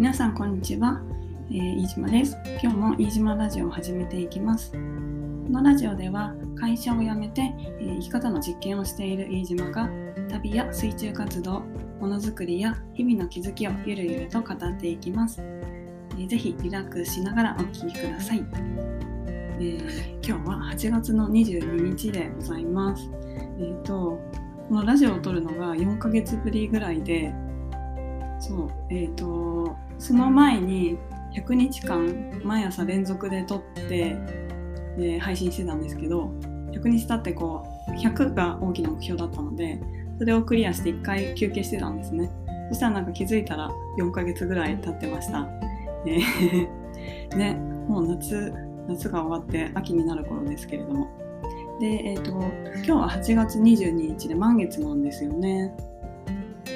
[0.00, 0.98] 皆さんこんにちは、
[1.50, 2.34] えー、飯島です。
[2.62, 4.72] 今日も飯島ラジオを始めていきます。
[4.72, 9.90] このラジオでは会社を辞めて、えー、生き方の実験をしている飯島が
[10.30, 11.60] 旅や水中活動
[12.00, 23.10] ものづくりや日々の気づきをゆるゆると語っていきます、えー、ぜひリラックスしながらお聴きください、えー、今日は8月の22日でございます。
[23.60, 24.18] えっ、と
[24.66, 27.34] このラジオを撮るのが4ヶ月ぶりぐらいで
[28.38, 30.98] そうえっ、ー、とその前に
[31.34, 34.16] 100日間毎朝連続で撮って
[34.96, 36.32] で配信してたんですけど
[36.72, 39.80] 100日経ってこう100が大きな目標だったので
[40.18, 42.30] それをクリアして1回休憩してたんですね。
[42.68, 43.68] そしたらなんか気づいたら
[43.98, 45.48] 4ヶ月ぐらい経ってました、
[46.06, 47.54] えー ね
[47.88, 48.52] もう夏
[48.88, 51.08] 夏が終わって秋になる頃ですけれども。
[51.80, 55.74] で、えーと、今日は8月22日で満月なんですよね。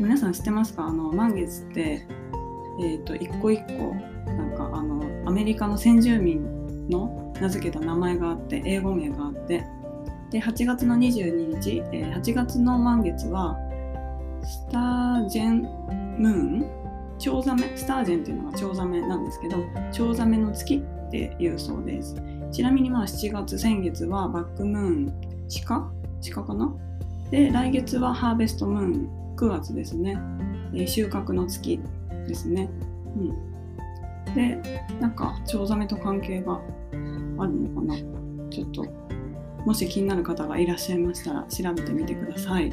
[0.00, 0.86] 皆さん知ってますか？
[0.86, 2.06] あの満月って
[2.80, 3.94] えーと、一個一個
[4.30, 9.64] なんかあのアメリカの先住民の名付けた名前があって英語名があって。
[10.30, 13.56] で8月の22日、えー、8月の満月は
[14.42, 15.62] スタージェン
[16.18, 16.66] ムーン？
[17.18, 17.72] チョウザメ？
[17.76, 22.16] スタージェンっていうのがチョウザメなんですけどチョウザメの月っていうそうです。
[22.50, 25.14] ちなみにまあ7月先月はバックムーン
[25.64, 25.90] 鹿？
[26.34, 26.74] 鹿かな？
[27.30, 30.18] で来月はハーベストムーン？9月ですね、
[30.74, 31.80] えー、収穫の月。
[32.26, 32.68] ですね。
[33.16, 36.60] うん、でなんかチョウザメと関係が
[37.38, 37.96] あるのかな
[38.50, 38.84] ちょっと
[39.64, 42.70] もし気になる方がいらっしゃいましたら調べてみてください。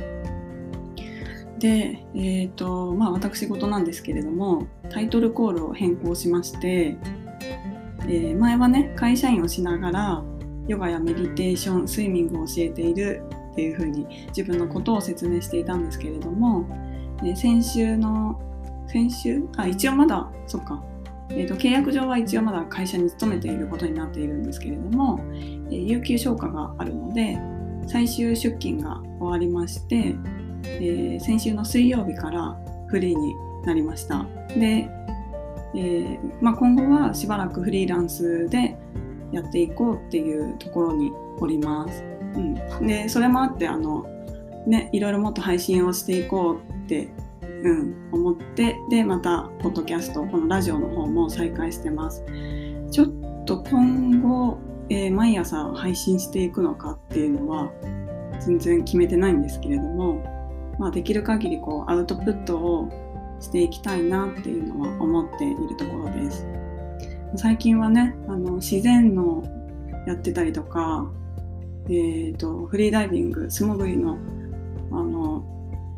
[1.64, 6.98] で、えーとまあ、私事なんですけれどもタイトルコールを変更しまして、
[8.02, 10.24] えー、前はね会社員をしながら
[10.68, 13.24] ヨガやメディテーションスイミングを教えている
[13.54, 16.68] っていうふうに自分のことを説明していたんですけれども、
[17.20, 18.42] えー、先週の
[18.88, 19.44] 先週？
[19.58, 20.84] あ一応まだそっか、
[21.30, 27.40] えーと、契約上は一応まだ会社に勤めていることになっているんですけれども、えー、有給消化があるので
[27.88, 30.16] 最終出勤が終わりまして、
[30.64, 32.58] えー、先週の水曜日から
[32.88, 33.34] フリーに
[33.66, 34.26] なりました。
[34.50, 34.90] で、
[35.76, 38.78] えー、まあ、今後はしばらくフリーランスで
[39.32, 42.04] やっていこうっていうところにおります、
[42.36, 44.06] うん、でそれもあってあの
[44.68, 47.10] ねいろいろもっと配信をしていこうって
[47.64, 52.24] うん、思ってでまたポッドキャストこのラジオの方も再開してます。
[52.92, 54.60] ちょっと今後、
[54.90, 57.72] えー、毎朝配信していくのかっていうのは
[58.42, 60.22] 全然決めてないんですけれども、
[60.78, 62.90] まあ、できる限りこうアウトプットを
[63.40, 66.46] していきたいなっていうのは思っているところです。
[67.38, 69.42] 最近はねあの自然の
[70.06, 71.10] やってたりとか、
[71.86, 74.18] えーとフリーダイビング素潜りの
[74.92, 75.53] あの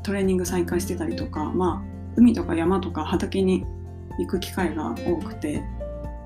[0.05, 3.65] トレーニング再開してたりとか、まあ、海とか山とか畑に
[4.19, 5.63] 行く機会が多くて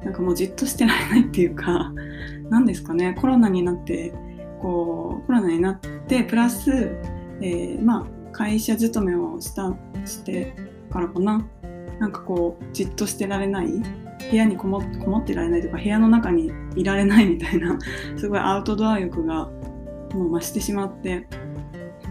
[0.03, 1.93] なんかもうじっとしてられないっていうか
[2.49, 3.15] 何ですかね。
[3.19, 4.13] コロナになって
[4.61, 6.71] こうコロナになってプラス、
[7.41, 9.73] えー、まあ会社勤めをした
[10.05, 10.53] して
[10.89, 11.45] からかな。
[11.99, 13.81] なんかこうじっとしてられない。
[14.29, 17.77] 部屋にこもこもってられないとか部屋の中にいられないみたいな
[18.17, 19.49] すごいアウトドア欲が
[20.13, 21.25] もう増してしまって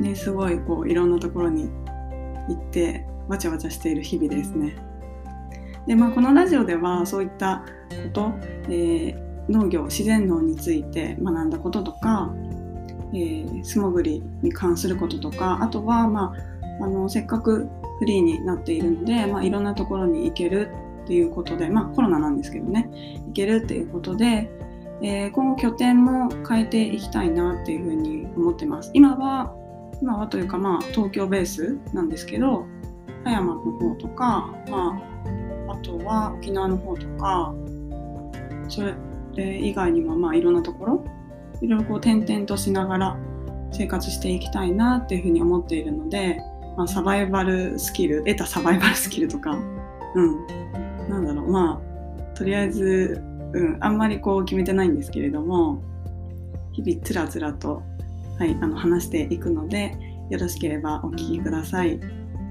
[0.01, 1.69] ね、すごいこういろんなところに
[2.49, 4.77] 行ってわちゃわちゃしている日々ですね。
[5.87, 8.33] でまあ、このラジオではそういったこと、
[8.65, 12.31] えー、農業自然農について学んだこととか、
[13.15, 16.35] えー、素潜りに関することとかあとは、ま
[16.81, 17.69] あ、あのせっかく
[18.01, 20.69] フリーになっているので、まあ、いろんなところに行ける
[21.05, 22.91] っていうことで、まあ、コロナなんですけどね
[23.29, 24.51] 行けるっていうことで、
[25.01, 28.91] えー、今後拠点も変えていきたいなっていうふうに思ってます。
[28.93, 29.55] 今は
[30.01, 32.67] 今はというかまあ東京ベースなんですけど
[33.25, 35.01] 葉山の方とか、ま
[35.69, 37.55] あ、あとは沖縄の方とか
[38.69, 38.95] それ
[39.37, 41.05] 以外にもまあいろんなところ
[41.61, 43.19] いろいろこう転々としながら
[43.73, 46.41] 生活していきたいなっていうふうに思っているので、
[46.77, 49.59] まあ、サバイバルスキル得たサバイバルスキルとか
[50.15, 50.47] うん。
[51.09, 53.21] なんだろうまあとりあえず、
[53.53, 55.83] うん、あんまりこう決めてないんですけれども
[56.73, 57.83] 日々つらつらと
[58.39, 59.97] はい、あの話していくので
[60.31, 61.99] よろしければお聞きください。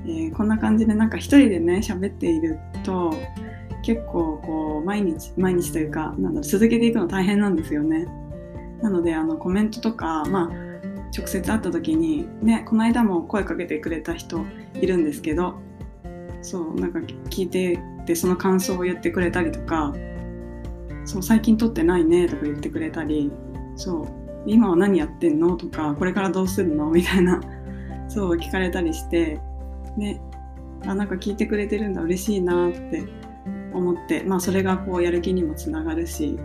[0.05, 3.13] えー、こんな感じでなんか一人でね喋っていると
[3.83, 8.05] 結構こう毎日毎日というかなんだろ続けていくの大変なんですよね。
[8.81, 10.67] なのであのコメントとか、まあ、
[11.17, 14.45] 直接会った時にねこの間も声かけてくれた人
[14.75, 15.55] いるんですけど
[16.41, 19.93] そうなんか聞いててその感想を言ってくれたりとか
[21.05, 23.31] そう最近撮ってないねとか言ってくれたり
[23.75, 24.16] そう
[24.47, 25.57] 今は何やってんの？
[25.57, 26.89] とかこれからどうするの？
[26.89, 27.41] みたいな。
[28.07, 29.39] そう聞かれたりして。
[29.97, 30.21] ね
[30.85, 32.01] あなんか聞いてくれてるんだ。
[32.01, 33.03] 嬉しいなって
[33.73, 36.37] 思って、まあ、それがこうやる気にもつながるし。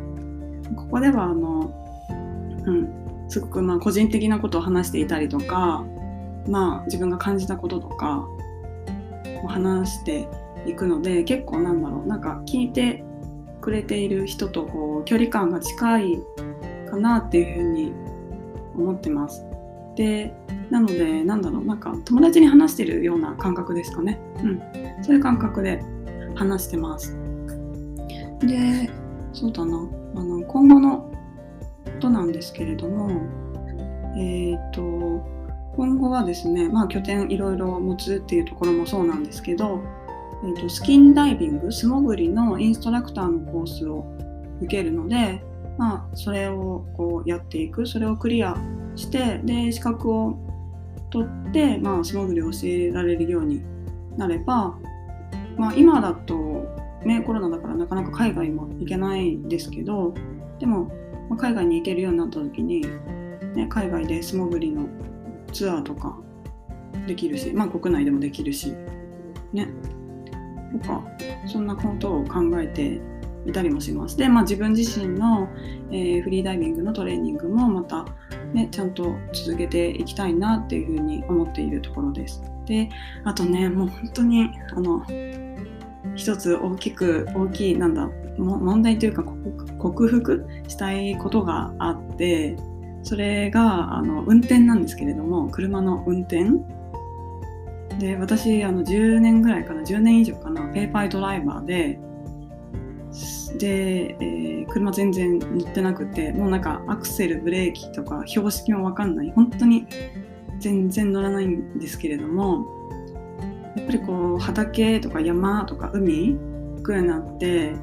[0.75, 1.71] ここではあの、
[2.67, 2.89] うん、
[3.29, 5.85] すごくまあ個人的なことを話していたりとか、
[6.49, 8.27] まあ、自分が感じたこととか
[9.47, 10.29] 話して
[10.67, 12.07] いくので結構なんだろう。
[12.09, 13.05] なんか聞いて
[13.61, 16.23] くれている人とこう距離感が近い
[16.93, 17.93] かなっていうふうに
[18.77, 19.47] 思ってます。
[19.97, 20.35] で
[20.71, 24.21] なのでなんだろうなんか友達に話してるような感覚ですかね。
[24.43, 24.63] うん、
[25.03, 25.83] そういう感覚で
[26.35, 27.17] 話してます。
[28.41, 28.91] で
[29.33, 31.11] そうだなあの今後の
[31.85, 33.11] ことなんですけれども
[34.17, 35.25] えっ、ー、と
[35.77, 39.83] 今後はですね、まあ、拠点いろいろ持つっていうところもそうなんですけど、
[40.45, 44.05] えーと、スキンダイビング素潜りのインストラクターのコースを
[44.61, 45.43] 受けるので、
[45.79, 48.57] まあ、それをこうやっていくそれをクリア
[48.95, 50.39] してで資格を
[51.11, 53.63] 取って、まあ、素潜りを教えられるように
[54.17, 54.79] なれば、
[55.57, 56.35] まあ、今だと、
[57.05, 60.15] ね、コロナだからなかなか海外も行けないんですけど
[60.59, 60.85] でも、
[61.29, 62.83] まあ、海外に行けるようになった時に、
[63.55, 64.87] ね、海外で素潜りの
[65.53, 66.17] ツアーとか
[67.07, 68.75] できるし、まあ、国内でもできるし
[69.53, 69.69] ね
[70.73, 71.03] とか
[71.47, 73.01] そんなことを考えて
[73.47, 74.17] いたりもします。
[74.17, 75.49] で、まあ、自分自身の、
[75.91, 78.05] えー、フリーダイビングのトレーニングもまた、
[78.53, 82.43] ね、ちゃんと続けていきたいなっていうふうに思っているところです。
[82.67, 82.89] で
[83.25, 85.05] あとねもう本当にあの
[86.15, 88.09] 一つ大きく大きいなんだ
[88.39, 89.25] 問題というか
[89.79, 92.57] 克服したいことがあって
[93.03, 96.45] それがあの運転なんですけれども車の運転。
[97.99, 102.01] で私あの10年ぐらいかな10年以上かなペーパードライバーで
[103.59, 109.33] で、えー、車全然乗ってなくてもうなんかアクセルブレーキとか標識も分かんない。
[109.35, 109.87] 本当に
[110.59, 112.67] 全然乗らないんですけれども
[113.77, 116.37] やっぱりこう畑とか山とか海
[116.77, 117.75] 行くようになって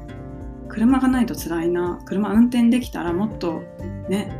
[0.68, 2.00] 車がないと辛いな。
[2.06, 3.62] 車運転できたらもっと
[4.08, 4.32] ね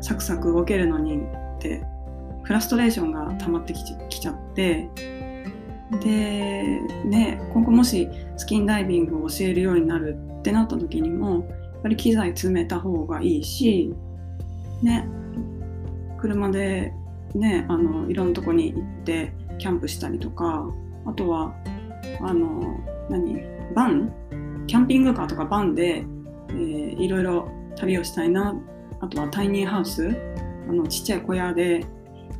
[0.00, 1.84] サクサク動けるのにって
[2.44, 4.88] フラストレーションが溜まってきちゃって
[6.00, 11.38] でね今後もしスキンダイビングを教えるようになるってなった時にもや
[11.78, 13.94] っぱり機材詰めた方がいいし
[14.82, 15.06] ね
[16.18, 16.92] 車で
[17.34, 20.66] ねあのいろんなとこに行ってキャンプしたりとか
[21.04, 21.54] あとは
[22.20, 22.80] あの
[23.10, 23.40] 何
[23.74, 24.12] バン？
[24.66, 26.04] キャンピングカーとかバンで、
[26.50, 28.54] えー、いろいろ旅をしたいな。
[29.00, 30.08] あとはタイニーハウス？
[30.68, 31.84] あのちっちゃい小屋で、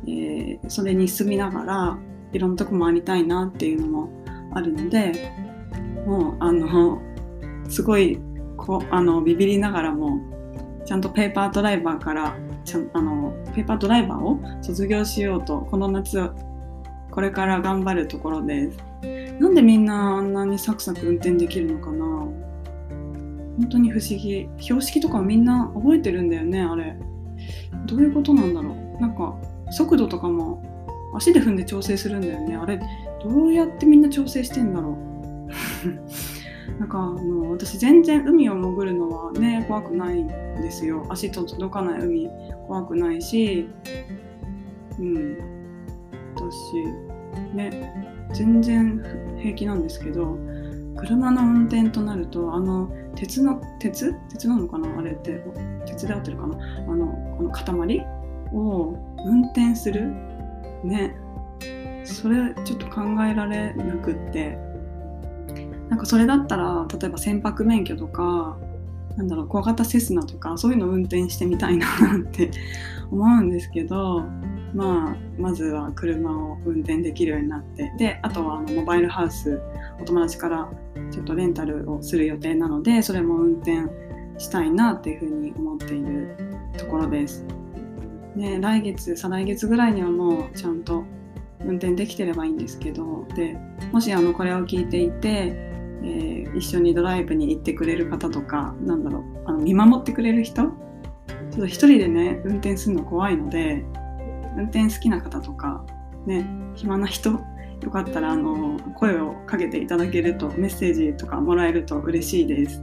[0.07, 1.97] えー、それに住みながら
[2.33, 4.09] いろんなとこ回りたいなっていうのも
[4.53, 5.31] あるので
[6.05, 7.01] もうあの
[7.69, 8.19] すごい
[8.57, 10.19] こあのビビりながらも
[10.85, 12.35] ちゃんとペーパードライバーから
[12.65, 16.29] ちゃんあのペーパードライバーを卒業しようとこの夏
[17.11, 18.77] これから頑張るところです
[19.39, 22.05] なんでみんなあんなにサクサク運転できるのかな。
[22.05, 24.47] 本当に不思議。
[24.59, 26.95] 標識とかみんな覚えてるんだよねあれ。
[27.85, 29.01] どういうことなんだろう。
[29.01, 29.35] なんか
[29.71, 30.62] 速度とかも
[31.13, 32.55] 足で踏んで調整するんだよね。
[32.55, 32.79] あれ
[33.23, 36.79] どうやってみんな調整してんだろう。
[36.79, 41.05] なんかあの私全然海を潜るのはね怖くないんですよ。
[41.09, 42.29] 足と届かない海
[42.67, 43.67] 怖くないし
[44.99, 45.37] うん。
[46.35, 47.93] 私ね
[48.33, 49.01] 全然
[49.37, 50.37] 平気なんですけど
[50.97, 54.15] 車の運転となるとあの鉄の鉄？
[54.29, 54.97] 鉄なのかな？
[54.97, 55.43] あれって。
[55.85, 56.57] 鉄で合ってるかな？
[56.57, 58.05] あのこの塊
[58.53, 58.95] を
[59.25, 60.11] 運転する
[60.83, 61.15] ね。
[62.03, 64.57] それちょっと考えられなくって。
[65.89, 68.57] なんかそれだったら例えば船舶免許とか
[69.15, 72.49] なんだろう小型セスナとかそういうのを運転してみたいなって
[73.11, 74.23] 思うんですけど
[74.73, 77.91] まあまずは車を運転できるようになって。
[77.99, 79.61] であとはあのモバイルハウス
[80.01, 80.67] お友達から
[81.11, 83.83] ちょっとレンタルをする予定なのでそれも運転
[84.39, 86.35] したいなっていうふうに思っている
[86.77, 87.45] ところです。
[88.35, 91.03] ね、来月再来月ぐらいにはもうちゃんと
[91.59, 93.57] 運転できてればいいんですけどで
[93.91, 95.53] もしあのこれを聞いていて、
[96.03, 100.63] えー、一緒にドライブに行ってくれる方とかなんだろうあの見守ってくれる人？
[100.63, 103.85] ちょっと一人でね運転するの怖いので
[104.57, 105.85] 運転好きな方とか
[106.25, 107.39] ね暇な人？
[107.81, 112.81] よかったらあの声をかけていただけるとメッセージとかもらえると嬉しいです。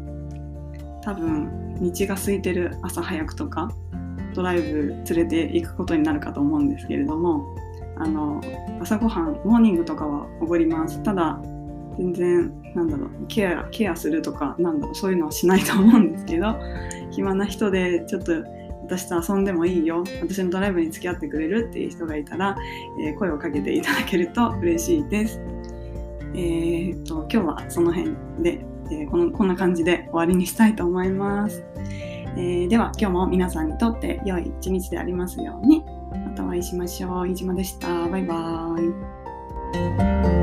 [1.03, 3.71] 多分道が空いてる朝早くとか
[4.35, 7.55] ドライブ連れて行くことになるかと思うんですけれども
[7.97, 8.41] あの
[8.81, 11.41] 朝ごはんモーニングとかはおごりますただ
[11.99, 16.57] 全然なんだろうケアケアするとかなんだろうそういうのはしないと思うんですけど
[17.11, 18.33] 暇な人でちょっと
[18.85, 22.57] 私と遊んでもいいよ私のドライブに付き合ってくれるっていう人がいたら、
[23.05, 25.41] えー、声をかけていただけると 嬉しいです。
[26.33, 31.63] えー、っと今日はその辺でえー、このこんな感じで終わりにしたいと思います。
[32.37, 37.29] えー、では今日も皆さんにとって良い一日でありますようにまたお会いしましょう。
[37.29, 38.09] 飯島でした。
[38.09, 40.40] バイバーイ。